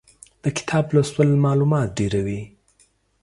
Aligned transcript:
د 0.43 0.45
کتاب 0.57 0.85
لوستل 0.93 1.29
مالومات 1.43 1.89
ډېروي. 1.97 2.41